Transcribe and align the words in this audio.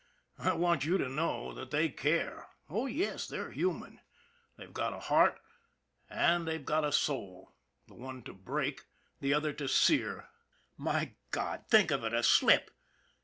I 0.39 0.53
want 0.53 0.83
you 0.83 0.97
to 0.97 1.07
know 1.07 1.53
that 1.53 1.69
they 1.69 1.87
care. 1.87 2.47
Oh, 2.71 2.87
yes, 2.87 3.27
they're 3.27 3.51
human. 3.51 3.99
They've 4.57 4.73
got 4.73 4.93
a 4.93 4.99
heart 4.99 5.39
and 6.09 6.47
they've 6.47 6.65
got 6.65 6.83
a 6.83 6.91
soul; 6.91 7.51
the 7.87 7.93
one 7.93 8.23
to 8.23 8.33
break, 8.33 8.85
the 9.19 9.35
other 9.35 9.53
to 9.53 9.67
sear. 9.67 10.29
My 10.75 11.11
God! 11.29 11.65
think 11.69 11.91
of 11.91 12.03
it 12.03 12.15
a 12.15 12.23
slip. 12.23 12.71